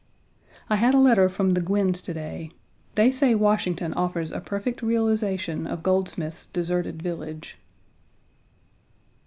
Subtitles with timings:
[0.67, 2.49] I had a letter from the Gwinns to day.
[2.95, 7.59] They say Washington offers a perfect realization of Goldsmith's Deserted Village.